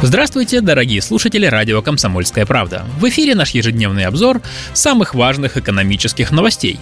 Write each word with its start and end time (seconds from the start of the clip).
Здравствуйте, 0.00 0.60
дорогие 0.60 1.02
слушатели 1.02 1.44
радио 1.44 1.82
«Комсомольская 1.82 2.46
правда». 2.46 2.86
В 3.00 3.08
эфире 3.08 3.34
наш 3.34 3.50
ежедневный 3.50 4.04
обзор 4.04 4.40
самых 4.72 5.12
важных 5.12 5.56
экономических 5.56 6.30
новостей. 6.30 6.78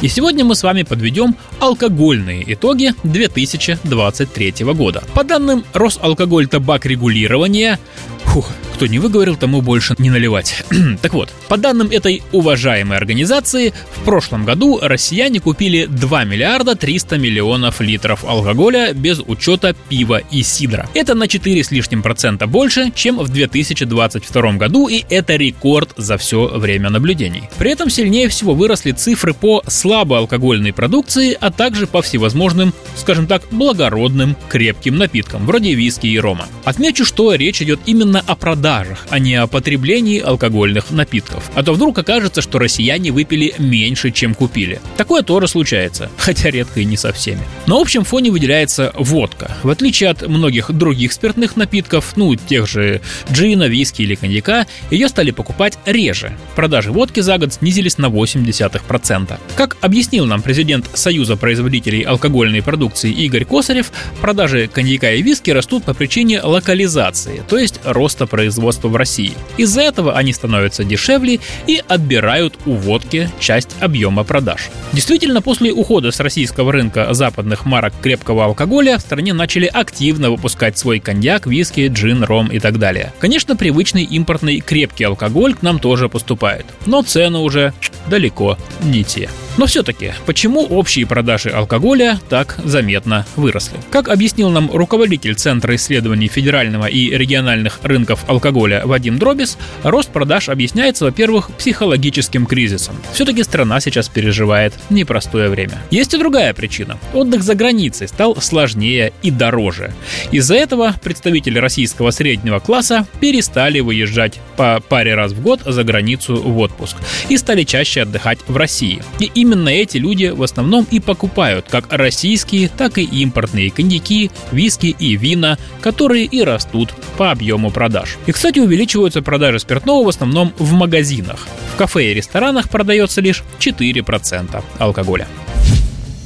И 0.00 0.08
сегодня 0.08 0.42
мы 0.46 0.54
с 0.54 0.62
вами 0.62 0.82
подведем 0.82 1.36
алкогольные 1.60 2.42
итоги 2.54 2.94
2023 3.02 4.54
года. 4.72 5.04
По 5.12 5.22
данным 5.22 5.66
Росалкоголь 5.74 6.46
табак 6.46 6.86
регулирования, 6.86 7.78
фух, 8.24 8.50
кто 8.74 8.86
не 8.86 8.98
выговорил, 8.98 9.36
тому 9.36 9.60
больше 9.60 9.94
не 9.98 10.08
наливать. 10.08 10.64
так 11.02 11.12
вот, 11.12 11.30
по 11.48 11.56
данным 11.56 11.90
этой 11.90 12.22
уважаемой 12.32 12.96
организации, 12.96 13.74
в 13.94 14.04
прошлом 14.04 14.44
году 14.44 14.78
россияне 14.80 15.40
купили 15.40 15.86
2 15.86 16.24
миллиарда 16.24 16.76
300 16.76 17.18
миллионов 17.18 17.80
литров 17.80 18.24
алкоголя 18.24 18.92
без 18.94 19.20
учета 19.20 19.74
пива 19.88 20.22
и 20.30 20.42
сидра. 20.42 20.88
Это 20.94 21.14
на 21.14 21.28
4 21.28 21.62
с 21.62 21.70
лишним 21.70 22.02
процента 22.02 22.46
больше, 22.46 22.92
чем 22.94 23.18
в 23.18 23.28
2022 23.28 24.52
году, 24.52 24.88
и 24.88 25.04
это 25.10 25.36
рекорд 25.36 25.90
за 25.96 26.16
все 26.16 26.46
время 26.46 26.90
наблюдений. 26.90 27.44
При 27.58 27.70
этом 27.70 27.90
сильнее 27.90 28.28
всего 28.28 28.54
выросли 28.54 28.92
цифры 28.92 29.34
по 29.34 29.62
слабоалкогольной 29.66 30.72
продукции, 30.72 31.36
а 31.38 31.50
также 31.50 31.86
по 31.86 32.02
всевозможным, 32.02 32.72
скажем 32.96 33.26
так, 33.26 33.42
благородным 33.50 34.36
крепким 34.48 34.96
напиткам, 34.96 35.44
вроде 35.46 35.74
виски 35.74 36.06
и 36.06 36.18
рома. 36.18 36.46
Отмечу, 36.64 37.04
что 37.04 37.34
речь 37.34 37.60
идет 37.62 37.80
именно 37.86 38.09
о 38.18 38.34
продаже 38.34 38.90
продажах, 38.90 39.06
а 39.10 39.18
не 39.18 39.34
о 39.34 39.46
потреблении 39.46 40.20
алкогольных 40.20 40.90
напитков. 40.90 41.50
А 41.54 41.62
то 41.62 41.72
вдруг 41.72 41.98
окажется, 41.98 42.42
что 42.42 42.58
россияне 42.58 43.10
выпили 43.10 43.54
меньше, 43.58 44.10
чем 44.10 44.34
купили. 44.34 44.80
Такое 44.96 45.22
тоже 45.22 45.48
случается, 45.48 46.10
хотя 46.16 46.50
редко 46.50 46.80
и 46.80 46.84
не 46.84 46.96
со 46.96 47.12
всеми. 47.12 47.40
На 47.66 47.80
общем 47.80 48.04
фоне 48.04 48.30
выделяется 48.30 48.92
водка. 48.94 49.56
В 49.62 49.70
отличие 49.70 50.10
от 50.10 50.26
многих 50.26 50.72
других 50.72 51.12
спиртных 51.12 51.56
напитков, 51.56 52.16
ну, 52.16 52.34
тех 52.34 52.66
же 52.66 53.00
джина, 53.32 53.64
виски 53.64 54.02
или 54.02 54.14
коньяка, 54.14 54.66
ее 54.90 55.08
стали 55.08 55.30
покупать 55.30 55.78
реже. 55.86 56.36
Продажи 56.56 56.92
водки 56.92 57.20
за 57.20 57.38
год 57.38 57.54
снизились 57.54 57.98
на 57.98 58.06
0,8%. 58.06 59.38
Как 59.56 59.76
объяснил 59.80 60.26
нам 60.26 60.42
президент 60.42 60.90
Союза 60.94 61.36
производителей 61.36 62.02
алкогольной 62.02 62.62
продукции 62.62 63.12
Игорь 63.12 63.44
Косарев, 63.44 63.92
продажи 64.20 64.68
коньяка 64.72 65.12
и 65.12 65.22
виски 65.22 65.50
растут 65.50 65.84
по 65.84 65.94
причине 65.94 66.42
локализации, 66.42 67.42
то 67.48 67.56
есть 67.56 67.80
производства 68.26 68.60
производства 68.60 68.88
в 68.88 68.96
России. 68.96 69.34
Из-за 69.56 69.82
этого 69.82 70.16
они 70.16 70.32
становятся 70.32 70.84
дешевле 70.84 71.40
и 71.66 71.82
отбирают 71.88 72.58
у 72.66 72.72
водки 72.72 73.30
часть 73.38 73.70
объема 73.80 74.24
продаж. 74.24 74.70
Действительно, 74.92 75.42
после 75.42 75.72
ухода 75.72 76.10
с 76.10 76.20
российского 76.20 76.72
рынка 76.72 77.12
западных 77.12 77.66
марок 77.66 77.92
крепкого 78.02 78.44
алкоголя 78.44 78.98
в 78.98 79.00
стране 79.00 79.32
начали 79.32 79.66
активно 79.66 80.30
выпускать 80.30 80.78
свой 80.78 81.00
коньяк, 81.00 81.46
виски, 81.46 81.88
джин, 81.88 82.24
ром 82.24 82.48
и 82.48 82.58
так 82.58 82.78
далее. 82.78 83.12
Конечно, 83.18 83.56
привычный 83.56 84.04
импортный 84.04 84.60
крепкий 84.60 85.04
алкоголь 85.04 85.54
к 85.54 85.62
нам 85.62 85.78
тоже 85.78 86.08
поступает, 86.08 86.66
но 86.86 87.02
цены 87.02 87.38
уже 87.38 87.72
далеко 88.08 88.58
не 88.82 89.04
те. 89.04 89.28
Но 89.58 89.66
все-таки, 89.66 90.12
почему 90.26 90.62
общие 90.64 91.06
продажи 91.06 91.50
алкоголя 91.50 92.18
так 92.28 92.56
заметно 92.64 93.26
выросли? 93.36 93.78
Как 93.90 94.08
объяснил 94.08 94.50
нам 94.50 94.70
руководитель 94.70 95.34
Центра 95.34 95.74
исследований 95.74 96.28
федерального 96.28 96.86
и 96.86 97.10
региональных 97.10 97.80
рынков 97.82 98.24
алкоголя 98.28 98.82
Вадим 98.84 99.18
Дробис, 99.18 99.58
рост 99.82 100.10
продаж 100.10 100.48
объясняется, 100.48 101.04
во-первых, 101.04 101.50
психологическим 101.58 102.46
кризисом. 102.46 102.96
Все-таки 103.12 103.42
страна 103.42 103.80
сейчас 103.80 104.08
переживает 104.08 104.72
непростое 104.88 105.48
время. 105.48 105.82
Есть 105.90 106.14
и 106.14 106.18
другая 106.18 106.54
причина. 106.54 106.98
Отдых 107.12 107.42
за 107.42 107.54
границей 107.54 108.08
стал 108.08 108.36
сложнее 108.40 109.12
и 109.22 109.30
дороже. 109.30 109.92
Из-за 110.30 110.54
этого 110.54 110.94
представители 111.02 111.58
российского 111.58 112.12
среднего 112.12 112.60
класса 112.60 113.06
перестали 113.20 113.80
выезжать 113.80 114.40
по 114.56 114.80
паре 114.88 115.14
раз 115.14 115.32
в 115.32 115.42
год 115.42 115.60
за 115.66 115.84
границу 115.84 116.36
в 116.36 116.58
отпуск 116.58 116.96
и 117.28 117.36
стали 117.36 117.64
чаще 117.64 118.02
отдыхать 118.02 118.38
в 118.46 118.56
России. 118.56 119.02
И 119.18 119.30
именно 119.50 119.68
эти 119.68 119.96
люди 119.96 120.26
в 120.26 120.42
основном 120.42 120.86
и 120.90 121.00
покупают 121.00 121.66
как 121.68 121.92
российские, 121.92 122.68
так 122.68 122.98
и 122.98 123.02
импортные 123.02 123.70
коньяки, 123.70 124.30
виски 124.52 124.94
и 124.96 125.16
вина, 125.16 125.58
которые 125.80 126.24
и 126.24 126.42
растут 126.42 126.94
по 127.16 127.32
объему 127.32 127.70
продаж. 127.70 128.16
И, 128.26 128.32
кстати, 128.32 128.60
увеличиваются 128.60 129.22
продажи 129.22 129.58
спиртного 129.58 130.04
в 130.04 130.08
основном 130.08 130.52
в 130.58 130.72
магазинах. 130.72 131.48
В 131.74 131.76
кафе 131.76 132.12
и 132.12 132.14
ресторанах 132.14 132.68
продается 132.68 133.20
лишь 133.20 133.42
4% 133.58 134.62
алкоголя. 134.78 135.26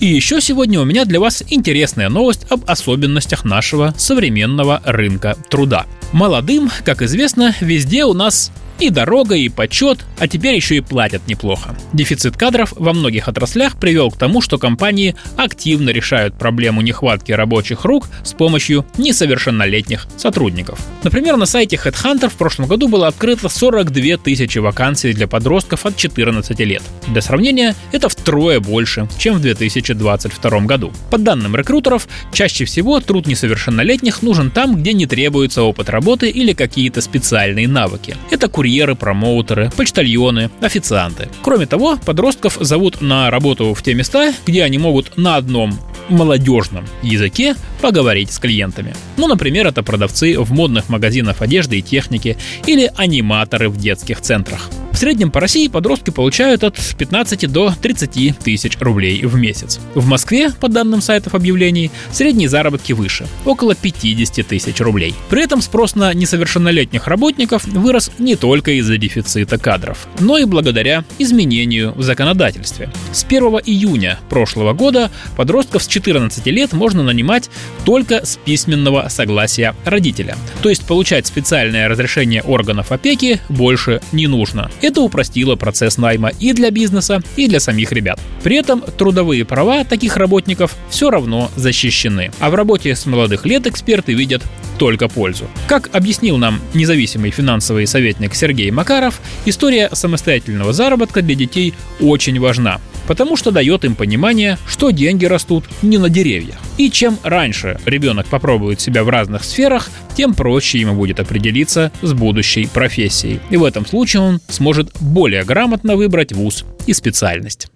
И 0.00 0.06
еще 0.06 0.42
сегодня 0.42 0.80
у 0.80 0.84
меня 0.84 1.06
для 1.06 1.18
вас 1.18 1.42
интересная 1.48 2.10
новость 2.10 2.46
об 2.50 2.68
особенностях 2.68 3.44
нашего 3.44 3.94
современного 3.96 4.82
рынка 4.84 5.38
труда. 5.48 5.86
Молодым, 6.12 6.70
как 6.84 7.00
известно, 7.00 7.54
везде 7.60 8.04
у 8.04 8.12
нас 8.12 8.52
и 8.80 8.90
дорога, 8.90 9.34
и 9.34 9.48
почет, 9.48 10.04
а 10.18 10.28
теперь 10.28 10.54
еще 10.54 10.76
и 10.76 10.80
платят 10.80 11.26
неплохо. 11.28 11.76
Дефицит 11.92 12.36
кадров 12.36 12.72
во 12.76 12.92
многих 12.92 13.28
отраслях 13.28 13.78
привел 13.78 14.10
к 14.10 14.16
тому, 14.16 14.40
что 14.40 14.58
компании 14.58 15.14
активно 15.36 15.90
решают 15.90 16.38
проблему 16.38 16.80
нехватки 16.82 17.32
рабочих 17.32 17.84
рук 17.84 18.08
с 18.22 18.32
помощью 18.32 18.84
несовершеннолетних 18.98 20.06
сотрудников. 20.16 20.78
Например, 21.02 21.36
на 21.36 21.46
сайте 21.46 21.76
Headhunter 21.76 22.28
в 22.28 22.34
прошлом 22.34 22.66
году 22.66 22.88
было 22.88 23.06
открыто 23.06 23.48
42 23.48 24.16
тысячи 24.18 24.58
вакансий 24.58 25.12
для 25.12 25.26
подростков 25.26 25.86
от 25.86 25.96
14 25.96 26.58
лет. 26.60 26.82
Для 27.08 27.22
сравнения, 27.22 27.74
это 27.92 28.08
втрое 28.08 28.60
больше, 28.60 29.08
чем 29.18 29.34
в 29.34 29.41
2022 29.41 30.60
году. 30.60 30.92
По 31.10 31.18
данным 31.18 31.56
рекрутеров, 31.56 32.08
чаще 32.32 32.64
всего 32.64 33.00
труд 33.00 33.26
несовершеннолетних 33.26 34.22
нужен 34.22 34.50
там, 34.50 34.76
где 34.76 34.92
не 34.92 35.06
требуется 35.06 35.62
опыт 35.62 35.88
работы 35.88 36.28
или 36.30 36.52
какие-то 36.52 37.00
специальные 37.00 37.68
навыки. 37.68 38.16
Это 38.30 38.48
курьеры, 38.64 38.94
промоутеры, 38.94 39.70
почтальоны, 39.76 40.50
официанты. 40.62 41.28
Кроме 41.42 41.66
того, 41.66 41.98
подростков 42.02 42.56
зовут 42.58 43.02
на 43.02 43.30
работу 43.30 43.75
в 43.75 43.82
те 43.82 43.92
места, 43.92 44.32
где 44.47 44.64
они 44.64 44.78
могут 44.78 45.19
на 45.19 45.36
одном 45.36 45.78
молодежном 46.08 46.86
языке 47.03 47.56
поговорить 47.82 48.32
с 48.32 48.38
клиентами. 48.38 48.94
Ну, 49.19 49.26
например, 49.26 49.66
это 49.66 49.82
продавцы 49.82 50.38
в 50.38 50.50
модных 50.53 50.88
магазинах 50.88 51.42
одежды 51.42 51.78
и 51.78 51.82
техники 51.82 52.38
или 52.66 52.91
аниматоры 52.97 53.69
в 53.69 53.76
детских 53.76 54.22
центрах. 54.22 54.70
В 54.94 54.97
среднем 54.97 55.32
по 55.32 55.41
России 55.41 55.66
подростки 55.66 56.10
получают 56.10 56.62
от 56.62 56.78
15 56.97 57.50
до 57.50 57.75
30 57.82 58.38
тысяч 58.38 58.78
рублей 58.78 59.27
в 59.27 59.34
месяц. 59.34 59.81
В 59.97 60.06
Москве, 60.06 60.53
по 60.53 60.69
данным 60.69 61.00
сайтов 61.00 61.34
объявлений, 61.34 61.91
средние 62.12 62.49
заработки 62.49 62.93
выше– 62.93 63.27
около 63.44 63.75
50 63.75 64.47
тысяч 64.47 64.81
рублей. 64.81 65.12
При 65.31 65.43
этом 65.43 65.62
спрос 65.62 65.97
на 65.97 66.15
несовершеннолетних 66.15 67.09
работников 67.09 67.65
вырос 67.65 68.12
не 68.21 68.37
только 68.37 68.71
из-за 68.78 68.97
дефицита 68.97 69.59
кадров, 69.59 70.06
но 70.21 70.38
и 70.38 70.44
благодаря 70.44 71.04
изменению 71.19 71.93
в 71.97 72.03
законодательстве. 72.03 72.88
С 73.10 73.25
1 73.25 73.43
июня 73.66 74.21
прошлого 74.31 74.75
года 74.75 75.10
подростков 75.37 75.83
с 75.83 75.88
14 75.88 76.47
лет 76.47 76.72
можно 76.72 77.03
нанимать 77.03 77.50
только 77.84 78.25
с 78.25 78.37
письменного 78.37 79.09
согласия 79.09 79.75
родителя. 79.84 80.37
То 80.62 80.69
есть 80.69 80.87
получать 80.87 81.27
специальное 81.27 81.88
разрешение 81.88 82.43
органов 82.43 82.93
опеки 82.93 83.41
больше 83.49 84.00
не 84.12 84.28
нужно. 84.28 84.71
Это 84.84 85.00
упростило 85.00 85.56
процесс 85.56 85.97
найма 85.97 86.31
и 86.41 86.53
для 86.53 86.71
бизнеса, 86.71 87.22
и 87.37 87.49
для 87.49 87.59
самих 87.59 87.91
ребят. 87.91 88.21
При 88.42 88.57
этом 88.57 88.83
трудовые 88.83 89.47
права 89.47 89.83
таких 89.83 90.19
работников 90.19 90.77
все 90.91 91.09
равно 91.09 91.51
защищены. 91.57 92.31
А 92.39 92.51
в 92.51 92.54
работе 92.54 92.95
с 92.95 93.07
молодых 93.07 93.47
лет 93.47 93.66
эксперты 93.66 94.13
видят 94.13 94.42
только 94.77 95.09
пользу. 95.09 95.47
Как 95.69 95.89
объяснил 95.95 96.36
нам 96.36 96.60
независимый 96.75 97.31
финансовый 97.31 97.86
советник 97.86 98.34
Сергей 98.34 98.71
Макаров, 98.71 99.22
история 99.47 99.89
самостоятельного 99.91 100.75
заработка 100.75 101.22
для 101.22 101.34
детей 101.34 101.72
очень 101.98 102.39
важна 102.39 102.78
потому 103.06 103.36
что 103.36 103.51
дает 103.51 103.84
им 103.84 103.95
понимание, 103.95 104.59
что 104.66 104.91
деньги 104.91 105.24
растут 105.24 105.65
не 105.83 105.98
на 105.98 106.09
деревьях. 106.09 106.56
И 106.78 106.91
чем 106.91 107.18
раньше 107.22 107.78
ребенок 107.84 108.27
попробует 108.27 108.80
себя 108.80 109.04
в 109.04 109.09
разных 109.09 109.45
сферах, 109.45 109.91
тем 110.16 110.34
проще 110.34 110.78
ему 110.80 110.95
будет 110.95 111.21
определиться 111.21 111.92
с 112.03 112.12
будущей 112.12 112.66
профессией. 112.66 113.41
И 113.51 113.56
в 113.56 113.65
этом 113.65 113.86
случае 113.86 114.22
он 114.22 114.41
сможет 114.48 114.92
более 115.01 115.45
грамотно 115.45 115.97
выбрать 115.97 116.33
вуз 116.33 116.65
и 116.86 116.92
специальность. 116.92 117.68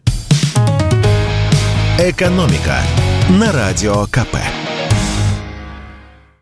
Экономика 1.99 2.79
на 3.29 3.53
радио 3.53 4.07
КП. 4.07 4.37